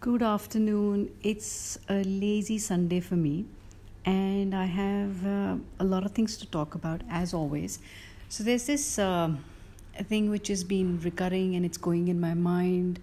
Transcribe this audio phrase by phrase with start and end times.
[0.00, 1.10] Good afternoon.
[1.22, 3.44] It's a lazy Sunday for me,
[4.06, 7.80] and I have uh, a lot of things to talk about as always.
[8.30, 9.30] So, there's this uh,
[10.04, 12.98] thing which has been recurring and it's going in my mind,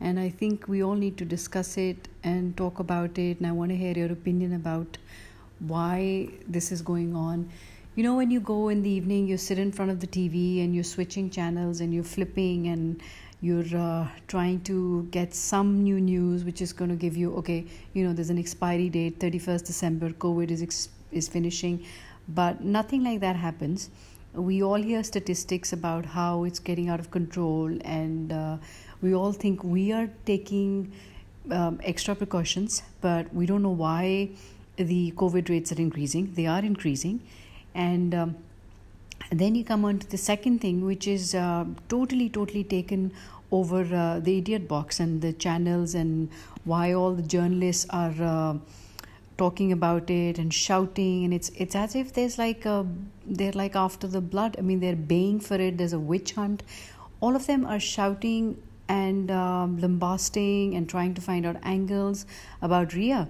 [0.00, 3.36] and I think we all need to discuss it and talk about it.
[3.36, 4.96] And I want to hear your opinion about
[5.58, 7.50] why this is going on.
[7.96, 10.64] You know, when you go in the evening, you sit in front of the TV
[10.64, 13.02] and you're switching channels and you're flipping and
[13.40, 17.64] you're uh, trying to get some new news which is going to give you okay
[17.94, 21.84] you know there's an expiry date 31st december covid is ex- is finishing.
[22.28, 23.90] But nothing like that happens.
[24.34, 28.56] We all hear statistics about how it's getting out of control and uh,
[29.02, 30.92] we all think we are taking
[31.50, 34.30] um, extra precautions but we don't know why
[34.76, 36.32] the covid rates are increasing.
[36.34, 37.20] They are increasing.
[37.74, 38.36] And um,
[39.38, 43.12] then you come on to the second thing which is uh, totally totally taken
[43.52, 46.28] over uh, the idiot box and the channels and
[46.64, 48.54] why all the journalists are uh,
[49.36, 51.24] talking about it and shouting.
[51.24, 52.86] And it's it's as if there's like a,
[53.26, 54.56] they're like after the blood.
[54.58, 55.78] I mean they're baying for it.
[55.78, 56.62] There's a witch hunt.
[57.20, 62.26] All of them are shouting and um, lambasting and trying to find out angles
[62.60, 63.28] about rhea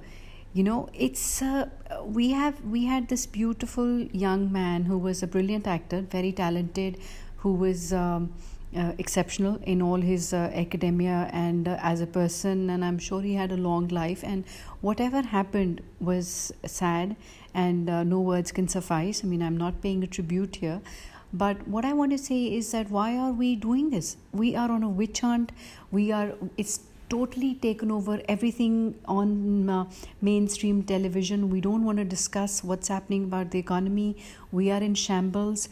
[0.53, 1.69] you know it's uh,
[2.05, 6.99] we have we had this beautiful young man who was a brilliant actor very talented
[7.37, 8.33] who was um,
[8.77, 13.21] uh, exceptional in all his uh, academia and uh, as a person and i'm sure
[13.21, 14.23] he had a long life.
[14.23, 14.45] And
[14.81, 17.17] whatever happened was sad
[17.53, 19.25] and uh, no words can suffice.
[19.25, 20.81] I mean i'm not paying a tribute here.
[21.33, 24.17] But what i want to say is that why are we doing this?
[24.33, 25.53] We are on a witch hunt.
[25.91, 26.81] We are it's
[27.11, 29.85] totally taken over everything on uh,
[30.23, 31.51] mainstream television.
[31.51, 34.17] We don't want to discuss what's happening about the economy.
[34.51, 35.69] We are in shambles.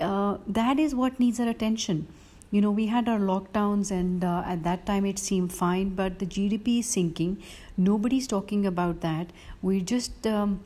[0.00, 2.06] Uh, that is what needs our attention.
[2.50, 6.18] You know we had our lockdowns and uh, at that time it seemed fine but
[6.18, 7.42] the gdp is sinking.
[7.78, 9.32] Nobody's talking about that.
[9.62, 10.62] We're just um,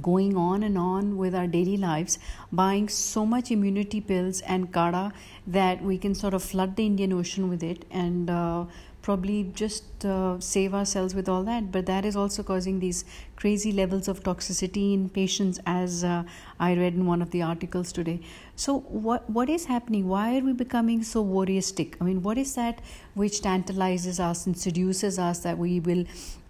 [0.00, 2.18] going on and on with our daily lives
[2.52, 5.12] buying so much immunity pills and kada
[5.46, 8.64] that we can sort of flood the indian ocean with it and uh,
[9.02, 13.04] probably just uh, save ourselves with all that but that is also causing these
[13.41, 16.23] crazy levels of toxicity in patients as uh,
[16.59, 18.19] i read in one of the articles today
[18.55, 22.55] so what what is happening why are we becoming so voyeuristic i mean what is
[22.55, 22.81] that
[23.13, 26.03] which tantalizes us and seduces us that we will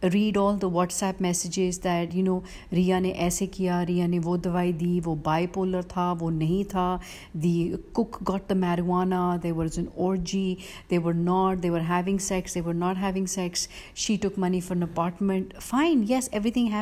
[0.04, 2.44] read all the WhatsApp messages that you know
[2.74, 7.00] रिया ने ऐसे किया रिया ने वो दवाई दी वो bipolar था वो नहीं था
[7.36, 12.20] the cook got the marijuana there was an orgy they were not they were having
[12.20, 16.68] sex they were not having sex she took money for an apartment fine yes everything
[16.68, 16.81] happened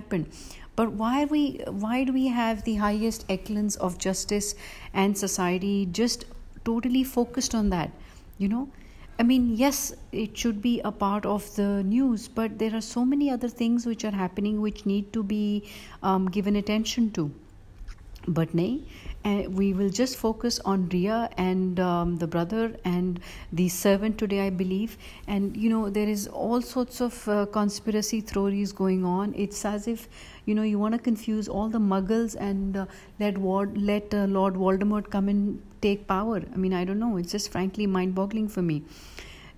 [0.76, 4.54] but why we why do we have the highest echelons of justice
[4.94, 6.24] and society just
[6.64, 7.90] totally focused on that
[8.38, 8.68] you know
[9.20, 13.04] I mean, yes, it should be a part of the news, but there are so
[13.04, 15.68] many other things which are happening which need to be
[16.02, 17.30] um, given attention to.
[18.32, 18.82] But nay,
[19.24, 23.18] uh, we will just focus on Rhea and um, the brother and
[23.52, 24.96] the servant today, I believe.
[25.26, 29.34] And you know, there is all sorts of uh, conspiracy theories going on.
[29.36, 30.08] It's as if
[30.46, 32.86] you know you want to confuse all the Muggles and uh,
[33.18, 36.40] let Ward, let uh, Lord Voldemort come and take power.
[36.52, 37.16] I mean, I don't know.
[37.16, 38.84] It's just frankly mind-boggling for me.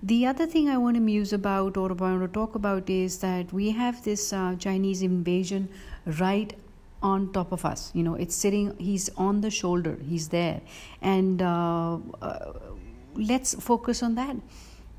[0.01, 3.19] The other thing I want to muse about or I want to talk about is
[3.19, 5.69] that we have this uh, Chinese invasion
[6.19, 6.53] right
[7.03, 10.61] on top of us you know it's sitting he's on the shoulder he's there
[11.01, 12.53] and uh, uh,
[13.15, 14.35] let's focus on that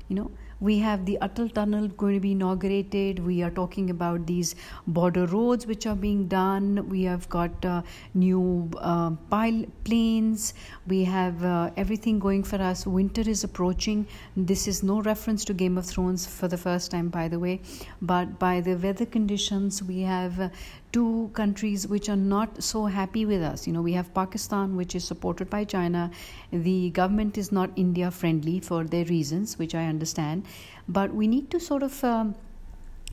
[0.07, 3.19] you know we have the Atal Tunnel going to be inaugurated.
[3.19, 4.55] We are talking about these
[4.87, 6.87] border roads which are being done.
[6.89, 7.81] We have got uh,
[8.13, 10.53] new uh, pile planes.
[10.87, 12.87] We have uh, everything going for us.
[12.87, 14.07] Winter is approaching.
[14.37, 17.61] This is no reference to Game of Thrones for the first time, by the way,
[18.01, 20.51] but by the weather conditions, we have
[20.95, 23.67] two countries which are not so happy with us.
[23.67, 26.09] You know, we have Pakistan, which is supported by China.
[26.51, 30.45] The government is not India friendly for their reasons, which I understand.
[30.87, 32.03] But we need to sort of.
[32.03, 32.35] Um,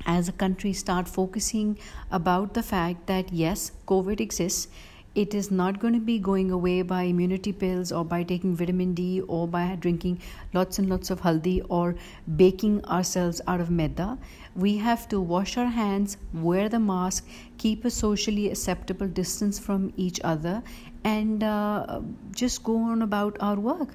[0.04, 1.78] as a country, start focusing
[2.10, 4.66] about the fact that yes, COVID exists
[5.14, 8.94] it is not going to be going away by immunity pills or by taking vitamin
[8.94, 10.20] D or by drinking
[10.54, 11.94] lots and lots of haldi or
[12.36, 14.18] baking ourselves out of maida.
[14.54, 17.26] We have to wash our hands, wear the mask,
[17.58, 20.62] keep a socially acceptable distance from each other,
[21.04, 22.00] and uh,
[22.34, 23.94] just go on about our work.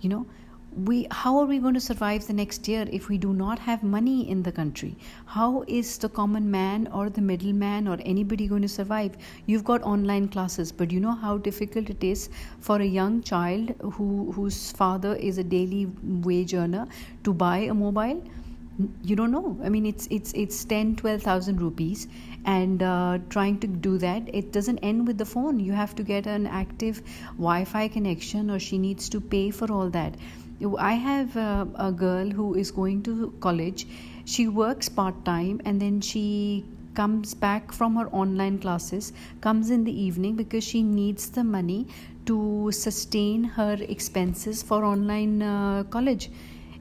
[0.00, 0.26] You know,
[0.76, 3.82] we how are we going to survive the next year if we do not have
[3.82, 4.96] money in the country?
[5.26, 9.16] How is the common man or the middleman or anybody going to survive?
[9.46, 12.28] You've got online classes but you know how difficult it is
[12.60, 16.86] for a young child who whose father is a daily wage earner
[17.24, 18.22] to buy a mobile?
[19.02, 19.58] You don't know.
[19.64, 22.06] I mean it's it's it's 10 12000 rupees
[22.44, 25.58] and uh, trying to do that it doesn't end with the phone.
[25.58, 27.02] You have to get an active
[27.36, 30.14] wi-fi connection or she needs to pay for all that
[30.78, 33.86] i have uh, a girl who is going to college.
[34.24, 36.64] She works part time and then she
[36.94, 41.86] comes back from her online classes comes in the evening because she needs the money
[42.26, 46.30] to sustain her expenses for online uh, college.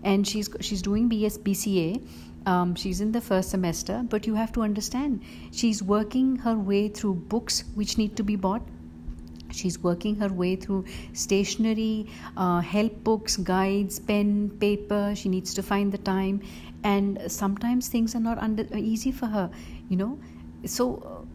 [0.03, 2.01] And she's she's doing BS BCA
[2.45, 5.21] um, she's in the first semester but you have to understand
[5.51, 8.61] she's working her way through books which need to be bought
[9.59, 12.07] she's working her way through stationery
[12.37, 15.13] uh, help books guides pen paper.
[15.15, 16.41] She needs to find the time.
[16.83, 19.49] And sometimes things are not under, easy for her
[19.89, 20.19] you know?
[20.65, 21.25] So uh,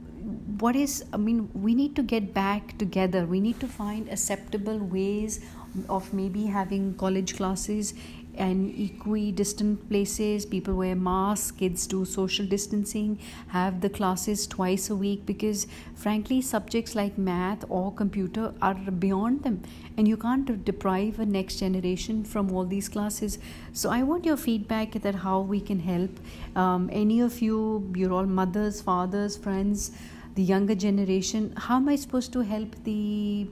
[0.58, 3.26] what is i mean we need to get back together.
[3.26, 5.40] We need to find acceptable ways
[5.88, 7.94] of maybe having college classes
[8.36, 10.46] and equidistant places.
[10.46, 11.50] People wear masks.
[11.50, 17.64] Kids do social distancing have the classes twice a week because frankly subjects like math
[17.68, 19.62] or computer are beyond them.
[19.96, 23.38] And you can't deprive a next generation from all these classes.
[23.72, 26.10] So i want your feedback that how we can help
[26.56, 29.92] um, any of you you're all mothers fathers friends
[30.34, 31.54] the younger generation.
[31.56, 33.46] How am i supposed to help the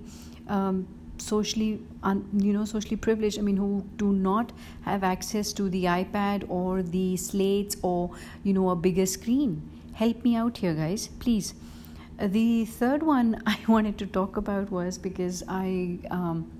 [0.49, 0.87] um,
[1.22, 4.52] socially un, you know socially privileged i mean who do not
[4.82, 8.10] have access to the ipad or the slates or
[8.42, 9.62] you know a bigger screen.
[9.94, 11.54] Help me out here guys please.
[12.19, 16.50] Uh, the third one i wanted to talk about was because i um,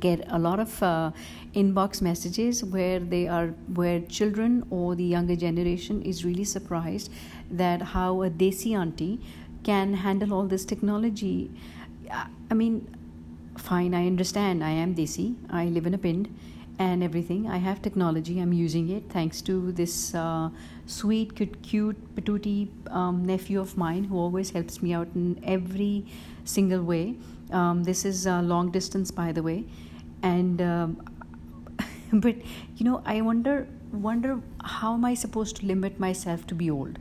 [0.00, 1.10] get a lot of uh,
[1.54, 7.10] inbox messages where they are where children or the younger generation is really surprised
[7.50, 9.20] that how a desi auntie
[9.64, 11.50] can handle all this technology.
[12.50, 12.86] I mean
[13.58, 14.64] fine, I understand.
[14.64, 15.34] I am Desi.
[15.50, 16.34] I live in a pind
[16.78, 17.48] and everything.
[17.48, 18.40] I have technology.
[18.40, 20.50] I'm using it thanks to this uh,
[20.86, 26.06] sweet, cute, cute patootie um, nephew of mine who always helps me out in every
[26.44, 27.16] single way.
[27.50, 29.64] Um, this is uh, long distance, by the way,
[30.22, 31.02] and um,
[32.12, 32.36] but
[32.76, 36.98] you know, I wonder wonder how am I supposed to limit myself to be old?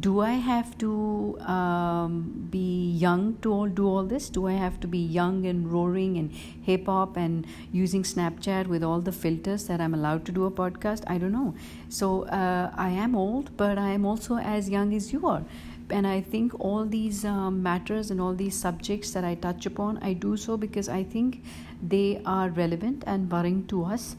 [0.00, 4.28] Do I have to um, be young to all do all this?
[4.28, 8.82] Do I have to be young and roaring and hip hop and using Snapchat with
[8.84, 11.04] all the filters that I'm allowed to do a podcast?
[11.06, 11.54] I don't know.
[11.88, 15.42] So uh, I am old, but I am also as young as you are.
[15.88, 19.98] And I think all these um, matters and all these subjects that I touch upon,
[20.02, 21.42] I do so because I think
[21.82, 24.16] they are relevant and worrying to us.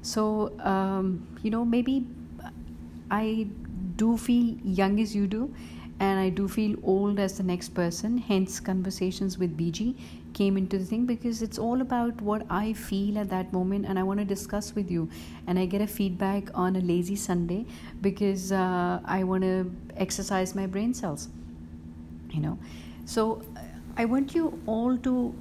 [0.00, 2.06] So, um, you know, maybe
[3.10, 3.48] I
[4.02, 5.52] do feel young as you do
[6.00, 8.16] and I do feel old as the next person.
[8.16, 9.94] Hence, conversations with BG
[10.32, 13.98] came into the thing because it's all about what I feel at that moment, and
[13.98, 15.10] I want to discuss with you.
[15.46, 17.66] And I get a feedback on a lazy Sunday
[18.00, 21.28] because uh, I want to exercise my brain cells.
[22.30, 22.58] You know,
[23.04, 23.42] so
[23.98, 25.34] I want you all to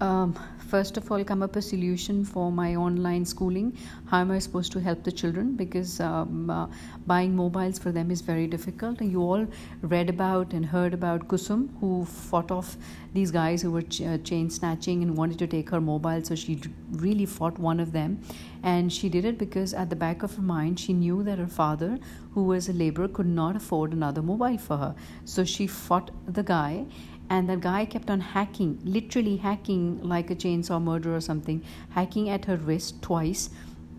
[0.00, 0.34] um,
[0.70, 3.76] first of all come up a solution for my online schooling.
[4.06, 5.54] How am i supposed to help the children?
[5.56, 6.66] Because um, uh,
[7.06, 9.00] buying mobiles for them is very difficult.
[9.00, 9.46] And you all
[9.82, 12.76] read about and heard about kusum who fought off
[13.12, 16.24] these guys who were ch- uh, chain snatching and wanted to take her mobile.
[16.24, 16.60] So she
[16.92, 18.20] really fought one of them.
[18.62, 21.46] And she did it because at the back of her mind she knew that her
[21.46, 21.98] father
[22.32, 24.94] who was a laborer could not afford another mobile for her.
[25.24, 26.86] So she fought the guy
[27.30, 32.28] and that guy kept on hacking literally hacking like a chainsaw murder or something hacking
[32.28, 33.50] at her wrist twice.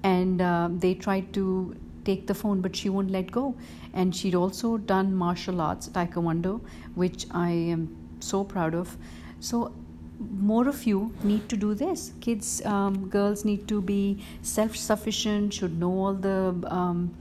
[0.04, 3.56] And uh, they tried to take the phone but she won't let go.
[3.94, 6.60] And she'd also done martial arts taekwondo
[6.96, 8.98] which i am so proud of.
[9.40, 9.74] So
[10.20, 12.12] more of you need to do this.
[12.20, 17.16] Kids um, girls need to be self-sufficient should know all the um,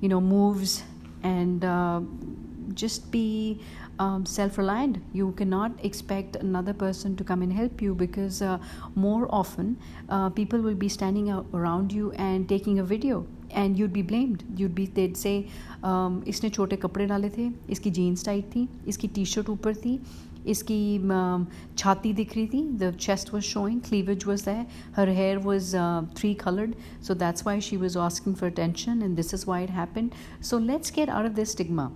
[0.00, 0.82] you know moves.
[1.22, 2.00] And uh,
[2.73, 3.59] just be
[3.99, 4.97] um, self reliant.
[5.13, 8.57] You cannot expect another person to come and help you because uh,
[8.95, 9.77] more often
[10.09, 14.43] uh, people will be standing around you and taking a video and you'd be blamed
[14.55, 15.47] you'd be they'd say
[15.83, 19.99] um, इसने छोटे कपड़े डाले थे इसकी jeans tight थी इसकी T shirt ऊपर थी
[20.47, 21.45] इसकी um,
[21.77, 25.73] छाती दिख रही थी the chest was showing cleavage was there her hair was
[26.17, 26.75] three coloured
[27.07, 30.09] so that's why she was asking for attention and this is why it happen
[30.49, 31.91] so let's get out of this stigma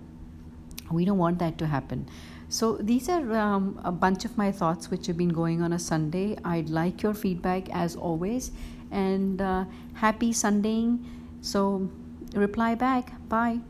[0.91, 2.07] we don't want that to happen.
[2.49, 5.79] So these are um, a bunch of my thoughts which have been going on a
[5.79, 6.37] sunday.
[6.43, 8.51] I'd like your feedback as always
[8.91, 11.05] and uh, happy sundaying.
[11.41, 11.89] So
[12.33, 13.13] reply back.
[13.29, 13.61] Bye